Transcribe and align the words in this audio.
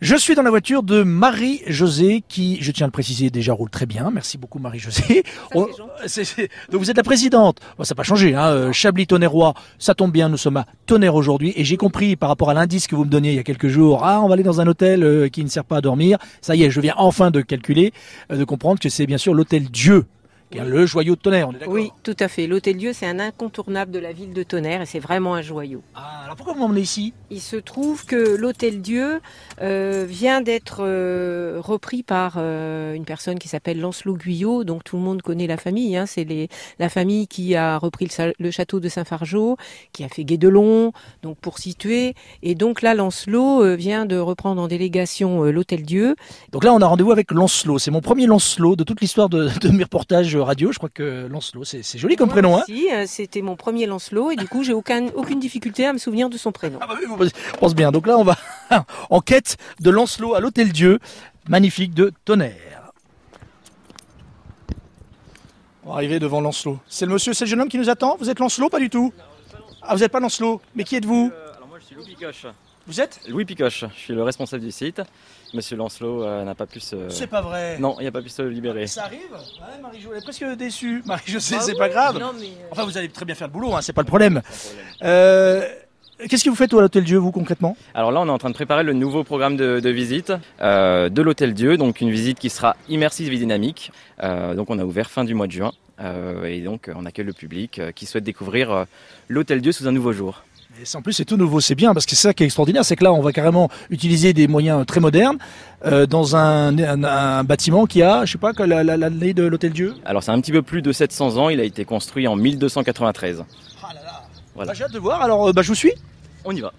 Je 0.00 0.14
suis 0.14 0.36
dans 0.36 0.42
la 0.42 0.50
voiture 0.50 0.84
de 0.84 1.02
Marie-Josée 1.02 2.22
qui, 2.28 2.58
je 2.60 2.70
tiens 2.70 2.84
à 2.84 2.88
le 2.88 2.92
préciser, 2.92 3.30
déjà 3.30 3.52
roule 3.52 3.68
très 3.68 3.84
bien. 3.84 4.10
Merci 4.12 4.38
beaucoup 4.38 4.60
Marie-Josée. 4.60 5.24
C'est- 6.06 6.22
c'est- 6.24 6.48
Donc 6.70 6.80
vous 6.80 6.88
êtes 6.88 6.96
la 6.96 7.02
présidente. 7.02 7.58
Bon, 7.76 7.82
ça 7.82 7.94
n'a 7.94 7.96
pas 7.96 8.04
changé. 8.04 8.32
Hein. 8.36 8.46
euh, 8.46 8.72
Chablis 8.72 9.08
Tonnerrois, 9.08 9.54
ça 9.80 9.96
tombe 9.96 10.12
bien, 10.12 10.28
nous 10.28 10.36
sommes 10.36 10.56
à 10.58 10.66
Tonnerre 10.86 11.16
aujourd'hui. 11.16 11.52
Et 11.56 11.64
j'ai 11.64 11.76
compris 11.76 12.14
par 12.14 12.28
rapport 12.28 12.48
à 12.50 12.54
l'indice 12.54 12.86
que 12.86 12.94
vous 12.94 13.04
me 13.04 13.10
donniez 13.10 13.32
il 13.32 13.36
y 13.36 13.40
a 13.40 13.42
quelques 13.42 13.66
jours, 13.68 14.04
ah 14.04 14.20
on 14.22 14.28
va 14.28 14.34
aller 14.34 14.44
dans 14.44 14.60
un 14.60 14.68
hôtel 14.68 15.02
euh, 15.02 15.28
qui 15.28 15.42
ne 15.42 15.48
sert 15.48 15.64
pas 15.64 15.78
à 15.78 15.80
dormir. 15.80 16.18
Ça 16.42 16.54
y 16.54 16.62
est, 16.62 16.70
je 16.70 16.80
viens 16.80 16.94
enfin 16.96 17.32
de 17.32 17.40
calculer, 17.40 17.92
euh, 18.30 18.36
de 18.36 18.44
comprendre 18.44 18.78
que 18.78 18.88
c'est 18.88 19.06
bien 19.06 19.18
sûr 19.18 19.34
l'hôtel 19.34 19.64
Dieu, 19.64 20.04
qui 20.50 20.58
est 20.58 20.64
le 20.64 20.86
joyau 20.86 21.16
de 21.16 21.20
Tonnerre. 21.20 21.48
On 21.48 21.52
est 21.52 21.58
d'accord 21.58 21.74
Oui, 21.74 21.90
tout 22.02 22.16
à 22.20 22.28
fait. 22.28 22.46
L'Hôtel 22.46 22.76
Dieu, 22.76 22.92
c'est 22.92 23.06
un 23.06 23.20
incontournable 23.20 23.90
de 23.90 23.98
la 23.98 24.12
ville 24.12 24.32
de 24.32 24.42
Tonnerre 24.42 24.82
et 24.82 24.86
c'est 24.86 24.98
vraiment 24.98 25.34
un 25.34 25.42
joyau. 25.42 25.82
Ah, 25.94 26.22
alors 26.24 26.36
pourquoi 26.36 26.54
vous 26.54 26.60
m'emmenez 26.60 26.80
ici? 26.80 27.12
Il 27.30 27.40
se 27.40 27.56
trouve 27.56 28.06
que 28.06 28.36
l'Hôtel 28.36 28.80
Dieu 28.80 29.20
euh, 29.60 30.04
vient 30.08 30.40
d'être 30.40 30.78
euh, 30.80 31.58
repris 31.60 32.02
par 32.02 32.34
euh, 32.36 32.94
une 32.94 33.04
personne 33.04 33.38
qui 33.38 33.48
s'appelle 33.48 33.80
Lancelot 33.80 34.14
Guyot, 34.14 34.64
donc 34.64 34.84
tout 34.84 34.96
le 34.96 35.02
monde 35.02 35.22
connaît 35.22 35.46
la 35.46 35.56
famille. 35.56 35.96
Hein, 35.96 36.06
c'est 36.06 36.24
les, 36.24 36.48
la 36.78 36.88
famille 36.88 37.26
qui 37.26 37.54
a 37.54 37.78
repris 37.78 38.08
le, 38.38 38.50
château 38.50 38.80
de 38.80 38.88
Saint-Fargeau, 38.88 39.56
qui 39.92 40.04
a 40.04 40.08
fait 40.08 40.24
Guédelon, 40.24 40.92
donc 41.22 41.38
pour 41.38 41.58
situer. 41.58 42.14
Et 42.42 42.54
donc 42.54 42.82
là, 42.82 42.94
Lancelot 42.94 43.76
vient 43.76 44.06
de 44.06 44.16
reprendre 44.16 44.60
en 44.60 44.68
délégation 44.68 45.44
euh, 45.44 45.50
l'Hôtel 45.50 45.82
Dieu. 45.82 46.16
Donc 46.52 46.64
là, 46.64 46.72
on 46.72 46.80
a 46.80 46.86
rendez-vous 46.86 47.12
avec 47.12 47.30
Lancelot. 47.30 47.78
C'est 47.78 47.90
mon 47.90 48.00
premier 48.00 48.26
Lancelot 48.26 48.76
de 48.76 48.84
toute 48.84 49.00
l'histoire 49.00 49.28
de, 49.28 49.48
de 49.60 49.68
mes 49.70 49.84
reportages 49.84 50.37
radio. 50.40 50.72
Je 50.72 50.78
crois 50.78 50.88
que 50.88 51.26
Lancelot, 51.26 51.64
c'est 51.64 51.98
joli 51.98 52.16
comme 52.16 52.28
prénom. 52.28 52.56
Hein 52.56 52.62
Si, 52.66 52.92
euh, 52.92 53.04
c'était 53.06 53.42
mon 53.42 53.56
premier 53.56 53.86
Lancelot 53.86 54.30
et 54.30 54.36
du 54.36 54.48
coup, 54.48 54.62
j'ai 54.62 54.72
aucun, 54.72 55.08
aucune 55.14 55.40
difficulté 55.40 55.86
à 55.86 55.92
me 55.92 55.98
souvenir 55.98 56.30
de 56.30 56.36
son 56.36 56.52
prénom. 56.52 56.78
Ah 56.80 56.86
bah 56.86 56.94
oui, 57.00 57.30
pense 57.58 57.74
bien. 57.74 57.92
Donc 57.92 58.06
là, 58.06 58.18
on 58.18 58.24
va 58.24 58.36
en 59.10 59.20
quête 59.20 59.56
de 59.80 59.90
Lancelot 59.90 60.34
à 60.34 60.40
l'Hôtel 60.40 60.72
Dieu, 60.72 60.98
magnifique 61.48 61.94
de 61.94 62.12
Tonnerre. 62.24 62.92
On 65.84 65.90
va 65.90 65.94
arriver 65.96 66.18
devant 66.18 66.40
Lancelot. 66.40 66.78
C'est 66.88 67.06
le 67.06 67.12
monsieur, 67.12 67.32
c'est 67.32 67.44
le 67.44 67.50
jeune 67.50 67.60
homme 67.62 67.68
qui 67.68 67.78
nous 67.78 67.88
attend? 67.88 68.16
Vous 68.18 68.28
êtes 68.28 68.38
Lancelot 68.38 68.68
Pas 68.68 68.78
du 68.78 68.90
tout? 68.90 69.12
Ah, 69.80 69.94
vous 69.94 70.00
n'êtes 70.00 70.12
pas 70.12 70.20
Lancelot 70.20 70.60
Mais 70.74 70.84
qui 70.84 70.96
êtes-vous? 70.96 71.30
Euh, 71.32 71.56
alors 71.56 71.68
moi 71.68 71.78
je 71.80 71.86
suis 71.86 71.94
Louis 71.94 72.04
Picoche. 72.04 72.46
Vous 72.88 73.02
êtes 73.02 73.20
Louis 73.28 73.44
Picoche, 73.44 73.84
je 73.94 74.00
suis 74.00 74.14
le 74.14 74.22
responsable 74.22 74.64
du 74.64 74.70
site. 74.70 75.02
Monsieur 75.52 75.76
Lancelot 75.76 76.24
euh, 76.24 76.42
n'a 76.42 76.54
pas 76.54 76.64
pu 76.64 76.80
se... 76.80 76.96
C'est 77.10 77.26
pas 77.26 77.42
vrai. 77.42 77.76
Non, 77.78 77.96
il 78.00 78.04
n'a 78.04 78.10
pas 78.12 78.22
pu 78.22 78.30
se 78.30 78.40
libérer. 78.40 78.86
Ça 78.86 79.04
arrive 79.04 79.20
Ouais, 79.30 79.80
Marie-Jo, 79.82 80.08
elle 80.12 80.18
est 80.18 80.22
presque 80.22 80.44
déçue. 80.56 81.02
Marie-Jo, 81.06 81.38
c'est 81.38 81.56
Bah 81.56 81.64
oui, 81.68 81.74
pas 81.76 81.88
grave. 81.90 82.18
non, 82.18 82.32
mais, 82.40 82.46
euh, 82.46 82.68
Enfin, 82.70 82.84
vous 82.86 82.96
allez 82.96 83.10
très 83.10 83.26
bien 83.26 83.34
faire 83.34 83.48
le 83.48 83.52
boulot, 83.52 83.74
hein, 83.74 83.82
c'est 83.82 83.92
pas 83.92 84.00
le 84.00 84.06
problème. 84.06 84.40
Euh, 85.02 85.62
Qu'est-ce 86.30 86.42
que 86.44 86.50
vous 86.50 86.56
faites 86.56 86.70
toi, 86.70 86.80
à 86.80 86.82
l'Hôtel 86.82 87.04
Dieu, 87.04 87.18
vous, 87.18 87.30
concrètement? 87.30 87.76
Alors 87.94 88.10
là 88.10 88.20
on 88.20 88.26
est 88.26 88.30
en 88.30 88.38
train 88.38 88.48
de 88.48 88.54
préparer 88.54 88.82
le 88.82 88.92
nouveau 88.92 89.22
programme 89.22 89.56
de, 89.56 89.78
de 89.78 89.90
visite 89.90 90.32
euh, 90.60 91.08
de 91.10 91.22
l'Hôtel 91.22 91.54
Dieu, 91.54 91.76
donc 91.76 92.00
une 92.00 92.10
visite 92.10 92.40
qui 92.40 92.50
sera 92.50 92.74
immersive 92.88 93.32
et 93.32 93.36
dynamique. 93.36 93.92
Euh, 94.24 94.54
donc 94.54 94.68
on 94.70 94.78
a 94.80 94.84
ouvert 94.84 95.10
fin 95.10 95.22
du 95.24 95.34
mois 95.34 95.46
de 95.46 95.52
juin 95.52 95.70
euh, 96.00 96.44
et 96.46 96.60
donc 96.60 96.90
on 96.92 97.06
accueille 97.06 97.24
le 97.26 97.32
public 97.32 97.78
euh, 97.78 97.92
qui 97.92 98.04
souhaite 98.06 98.24
découvrir 98.24 98.72
euh, 98.72 98.84
l'Hôtel 99.28 99.60
Dieu 99.60 99.70
sous 99.70 99.86
un 99.86 99.92
nouveau 99.92 100.12
jour. 100.12 100.42
Et 100.80 100.96
en 100.96 101.02
plus, 101.02 101.12
c'est 101.12 101.24
tout 101.24 101.36
nouveau, 101.36 101.60
c'est 101.60 101.74
bien, 101.74 101.92
parce 101.92 102.06
que 102.06 102.10
c'est 102.14 102.28
ça 102.28 102.34
qui 102.34 102.44
est 102.44 102.46
extraordinaire, 102.46 102.84
c'est 102.84 102.94
que 102.94 103.02
là, 103.02 103.12
on 103.12 103.20
va 103.20 103.32
carrément 103.32 103.68
utiliser 103.90 104.32
des 104.32 104.46
moyens 104.46 104.86
très 104.86 105.00
modernes 105.00 105.38
euh, 105.84 106.06
dans 106.06 106.36
un, 106.36 106.78
un- 106.78 107.02
un 107.04 107.42
bâtiment 107.44 107.86
qui 107.86 108.02
a, 108.02 108.24
je 108.24 108.32
sais 108.32 108.38
pas, 108.38 108.52
que 108.52 108.62
la- 108.62 108.84
la- 108.84 108.96
l'année 108.96 109.34
de 109.34 109.42
l'Hôtel 109.44 109.72
Dieu. 109.72 109.94
Alors 110.04 110.22
c'est 110.22 110.30
un 110.30 110.40
petit 110.40 110.52
peu 110.52 110.62
plus 110.62 110.80
de 110.82 110.92
700 110.92 111.36
ans, 111.36 111.48
il 111.48 111.58
a 111.60 111.64
été 111.64 111.84
construit 111.84 112.28
en 112.28 112.36
1293. 112.36 113.44
Ah 113.82 113.86
là 113.94 114.00
là. 114.04 114.22
Voilà. 114.54 114.70
Bah, 114.70 114.74
J'ai 114.74 114.84
hâte 114.84 114.92
de 114.92 114.98
voir, 115.00 115.20
alors 115.22 115.48
euh, 115.48 115.52
bah, 115.52 115.62
je 115.62 115.68
vous 115.68 115.74
suis. 115.74 115.92
On 116.44 116.52
y 116.54 116.60
va. 116.60 116.72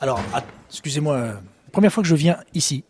Alors, 0.00 0.20
att- 0.34 0.44
excusez-moi, 0.70 1.14
euh, 1.16 1.32
première 1.72 1.92
fois 1.92 2.02
que 2.02 2.08
je 2.08 2.14
viens 2.16 2.38
ici, 2.54 2.84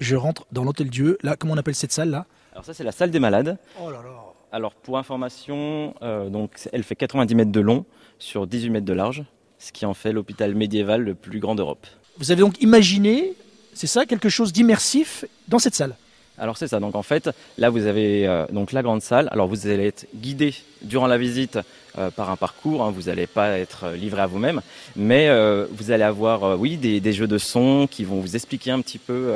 je 0.00 0.16
rentre 0.16 0.46
dans 0.52 0.64
l'Hôtel 0.64 0.88
Dieu, 0.90 1.18
là, 1.22 1.36
comment 1.36 1.54
on 1.54 1.58
appelle 1.58 1.74
cette 1.74 1.92
salle 1.92 2.10
là? 2.10 2.24
Alors 2.52 2.64
ça 2.64 2.74
c'est 2.74 2.84
la 2.84 2.92
salle 2.92 3.10
des 3.10 3.18
malades. 3.20 3.56
Oh 3.80 3.90
là 3.90 3.98
là. 3.98 4.10
Alors 4.54 4.74
pour 4.74 4.98
information, 4.98 5.94
euh, 6.02 6.28
donc 6.28 6.50
elle 6.74 6.82
fait 6.82 6.94
90 6.94 7.34
mètres 7.34 7.52
de 7.52 7.60
long 7.60 7.86
sur 8.18 8.46
18 8.46 8.68
mètres 8.68 8.86
de 8.86 8.92
large, 8.92 9.24
ce 9.58 9.72
qui 9.72 9.86
en 9.86 9.94
fait 9.94 10.12
l'hôpital 10.12 10.54
médiéval 10.54 11.00
le 11.00 11.14
plus 11.14 11.40
grand 11.40 11.54
d'Europe. 11.54 11.86
Vous 12.18 12.30
avez 12.30 12.42
donc 12.42 12.60
imaginé, 12.60 13.32
c'est 13.72 13.86
ça, 13.86 14.04
quelque 14.04 14.28
chose 14.28 14.52
d'immersif 14.52 15.24
dans 15.48 15.58
cette 15.58 15.74
salle? 15.74 15.96
Alors 16.36 16.58
c'est 16.58 16.68
ça. 16.68 16.80
Donc 16.80 16.96
en 16.96 17.02
fait, 17.02 17.30
là 17.56 17.70
vous 17.70 17.86
avez 17.86 18.26
euh, 18.26 18.46
donc 18.52 18.72
la 18.72 18.82
grande 18.82 19.00
salle. 19.00 19.28
Alors 19.32 19.48
vous 19.48 19.66
allez 19.66 19.86
être 19.86 20.06
guidé 20.14 20.54
durant 20.82 21.06
la 21.06 21.16
visite 21.16 21.58
euh, 21.96 22.10
par 22.10 22.28
un 22.28 22.36
parcours. 22.36 22.82
hein. 22.82 22.92
Vous 22.94 23.04
n'allez 23.04 23.26
pas 23.26 23.58
être 23.58 23.92
livré 23.92 24.20
à 24.20 24.26
vous-même, 24.26 24.60
mais 24.96 25.28
euh, 25.28 25.66
vous 25.70 25.92
allez 25.92 26.04
avoir 26.04 26.60
oui 26.60 26.76
des, 26.76 27.00
des 27.00 27.12
jeux 27.14 27.26
de 27.26 27.38
son 27.38 27.86
qui 27.90 28.04
vont 28.04 28.20
vous 28.20 28.36
expliquer 28.36 28.70
un 28.70 28.82
petit 28.82 28.98
peu 28.98 29.32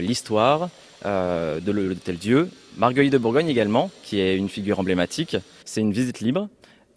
l'histoire 0.00 0.70
de 1.04 1.70
l'hôtel 1.70 2.16
Dieu. 2.16 2.48
Marguerite 2.76 3.12
de 3.12 3.18
Bourgogne 3.18 3.48
également, 3.48 3.90
qui 4.02 4.20
est 4.20 4.36
une 4.36 4.48
figure 4.48 4.80
emblématique. 4.80 5.36
C'est 5.64 5.80
une 5.80 5.92
visite 5.92 6.20
libre. 6.20 6.48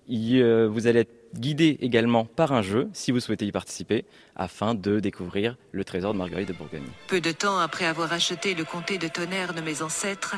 Euh, 0.09 0.69
vous 0.72 0.88
allez 0.88 1.02
être 1.02 1.13
guidé 1.36 1.78
également 1.81 2.25
par 2.25 2.53
un 2.53 2.62
jeu, 2.62 2.90
si 2.94 3.12
vous 3.12 3.19
souhaitez 3.19 3.46
y 3.46 3.52
participer, 3.52 4.06
afin 4.36 4.74
de 4.74 5.00
découvrir 5.00 5.58
le 5.72 5.84
trésor 5.84 6.13
de 6.13 6.18
Marguerite 6.18 6.47
de 6.47 6.53
Bourgogne. 6.53 6.88
Peu 7.08 7.19
de 7.19 7.31
temps 7.31 7.59
après 7.59 7.86
avoir 7.86 8.13
acheté 8.13 8.53
le 8.53 8.63
comté 8.63 8.97
de 8.97 9.08
Tonnerre 9.08 9.53
de 9.53 9.62
mes 9.62 9.81
ancêtres, 9.81 10.36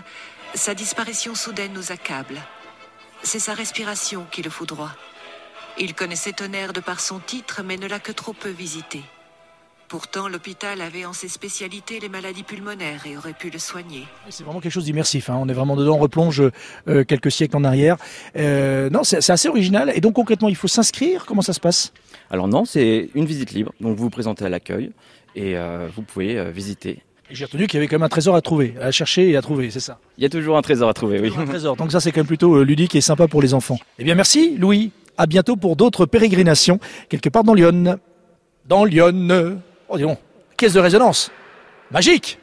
sa 0.56 0.74
disparition 0.74 1.36
soudaine 1.36 1.74
nous 1.74 1.92
accable. 1.92 2.42
C'est 3.24 3.40
sa 3.40 3.54
respiration 3.54 4.25
qui 4.31 4.42
le 4.42 4.50
foudroie. 4.50 4.96
Il 5.80 5.94
connaissait 5.94 6.34
Tonnerre 6.34 6.74
de 6.74 6.80
par 6.80 7.00
son 7.00 7.19
titre, 7.19 7.62
mais 7.64 7.78
ne 7.78 7.88
l'a 7.88 8.00
que 8.00 8.12
trop 8.12 8.34
peu 8.34 8.50
visité. 8.50 9.02
Pourtant, 9.90 10.28
l'hôpital 10.28 10.81
avait 10.81 11.06
en 11.06 11.14
ses 11.14 11.30
spécialités 11.30 12.02
les 12.02 12.09
maladies 12.09 12.44
pulmonaires 12.44 13.06
et 13.09 13.16
aurait 13.16 13.31
pu 13.31 13.50
le 13.50 13.58
soigner. 13.58 14.03
C'est 14.30 14.44
vraiment 14.44 14.59
quelque 14.59 14.74
chose 14.74 14.84
d'immersif. 14.84 15.30
hein. 15.30 15.38
On 15.40 15.48
est 15.48 15.53
vraiment 15.53 15.78
dedans, 15.78 15.96
on 15.96 16.00
replonge 16.00 16.44
euh, 16.90 17.06
quelques 17.06 17.31
siècles 17.31 17.56
en 17.56 17.64
arrière. 17.64 17.96
Euh, 18.36 18.90
non, 18.90 19.06
c'est 19.06 19.30
assez 19.30 19.48
original. 19.48 19.94
Et 19.96 20.02
donc 20.02 20.16
concrètement, 20.16 20.50
il 20.50 20.58
faut 20.58 20.68
s'inscrire? 20.68 21.25
Comment 21.25 21.42
ça 21.42 21.53
se 21.53 21.62
passe? 21.62 21.94
Alors 22.30 22.50
non, 22.50 22.66
c'est 22.66 23.09
une 23.16 23.24
visite 23.24 23.52
libre. 23.53 23.72
Donc 23.80 23.96
vous 23.96 24.03
vous 24.03 24.09
présentez 24.09 24.44
à 24.44 24.50
l'accueil 24.50 24.92
et 25.36 25.56
euh, 25.56 25.88
vous 25.96 26.02
pouvez 26.02 26.38
euh, 26.38 26.52
visiter. 26.52 27.00
J'ai 27.30 27.46
retenu 27.46 27.68
qu'il 27.68 27.75
y 27.75 27.78
avait 27.78 27.88
quand 27.88 27.96
même 27.96 28.04
un 28.04 28.09
trésor 28.09 28.36
à 28.36 28.42
trouver, 28.42 28.75
à 28.81 28.92
chercher 28.92 29.30
et 29.30 29.38
à 29.38 29.42
trouver, 29.42 29.72
c'est 29.72 29.80
ça? 29.80 30.00
Il 30.18 30.24
y 30.24 30.25
a 30.25 30.30
toujours 30.30 30.58
un 30.58 30.62
trésor 30.62 30.90
à 30.90 30.94
trouver, 30.94 31.22
oui. 31.22 31.31
Un 31.38 31.46
trésor. 31.46 31.78
Donc 31.78 31.94
ça, 31.94 32.02
c'est 32.02 32.12
quand 32.12 32.19
même 32.19 32.28
plutôt 32.28 32.62
ludique 32.62 32.94
et 32.96 33.02
sympa 33.02 33.30
pour 33.30 33.42
les 33.42 33.54
enfants. 33.54 33.80
Eh 34.00 34.04
bien, 34.04 34.16
merci, 34.16 34.58
Louis. 34.58 34.92
À 35.18 35.28
bientôt 35.28 35.56
pour 35.56 35.78
d'autres 35.78 36.06
pérégrinations 36.06 36.80
quelque 37.08 37.30
part 37.30 37.46
dans 37.46 37.54
Lyon. 37.54 37.98
Dans 38.66 38.84
Lyon. 38.84 39.62
Oh, 39.90 39.98
dis 39.98 40.03
donc, 40.03 40.20
caisse 40.58 40.74
de 40.74 40.80
résonance. 40.80 41.31
Magique 41.92 42.40